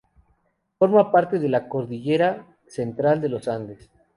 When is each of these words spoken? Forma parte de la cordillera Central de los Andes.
Forma 0.79 1.11
parte 1.11 1.37
de 1.37 1.47
la 1.47 1.69
cordillera 1.69 2.47
Central 2.65 3.21
de 3.21 3.29
los 3.29 3.47
Andes. 3.47 3.91